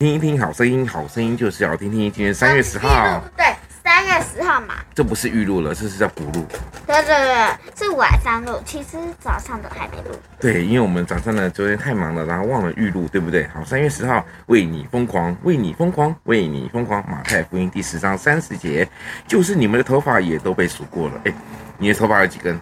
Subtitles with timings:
[0.00, 2.02] 听一听好声音，好声音就是要听听。
[2.02, 3.44] 今天三月十号，对，
[3.82, 4.76] 三月十号嘛。
[4.94, 6.46] 这不是预录了，这是叫补录。
[6.86, 10.16] 对对对，是晚上录，其实早上都还没录。
[10.38, 13.48] 对，因为我们早上呢，昨天太忙了，然后忘了预录，对不对？
[13.48, 17.04] 好，三月十号，为你疯狂，为你疯狂，为你疯狂。
[17.10, 18.88] 马太福音第十章三十节，
[19.26, 21.20] 就是你们的头发也都被数过了。
[21.24, 21.34] 哎，
[21.76, 22.56] 你的头发有几根？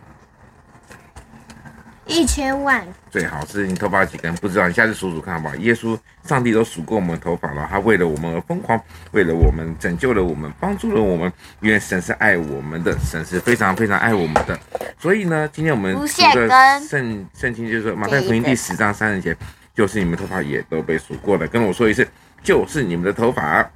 [2.06, 4.32] 一千万，最好是你头发几根？
[4.36, 5.56] 不知道，你下次数数看好不好？
[5.56, 11.32] 耶稣、上帝都数过我们头发了，他为了我们而疯狂，为了我们拯救了我们，帮助了我们。
[11.60, 14.56] 因为神是爱我们的，神是非常非常爱我们的。
[14.98, 16.02] 所以呢，今天我们读
[16.34, 19.36] 的圣圣经就是马太福音第十章三十节，
[19.74, 21.46] 就是你们头发也都被数过了。
[21.48, 22.06] 跟我说一次，
[22.40, 23.68] 就是你们的头发。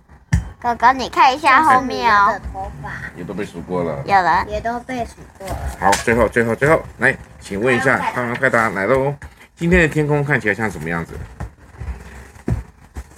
[0.63, 5.57] 哥哥，你看一下后面哦，头发也都被数过了，有了，也都被数过了。
[5.81, 9.15] 好，最后，最后，最后，来，请问一下，快问快答，来喽！
[9.57, 11.15] 今天的天空看起来像什么样子？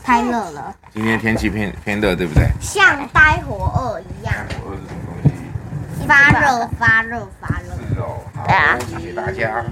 [0.04, 0.72] 太热了。
[0.94, 2.48] 今天天气偏偏热，对不对？
[2.60, 4.32] 像呆火二一样。
[4.48, 5.30] 呆火二是什么东
[5.98, 6.06] 西？
[6.06, 7.74] 发热，发热，发热。
[7.92, 8.20] 是哦。
[8.36, 9.64] 好，谢谢大家。